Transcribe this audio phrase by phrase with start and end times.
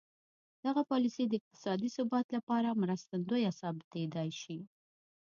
[0.65, 4.57] دغه پالیسي د اقتصادي ثبات لپاره مرستندویه ثابتېدای شي.